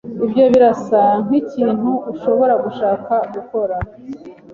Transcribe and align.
Ibyo 0.25 0.43
birasa 0.53 1.01
nkikintu 1.25 1.89
ushobora 2.11 2.53
gushaka 2.65 3.13
gukora? 3.33 3.75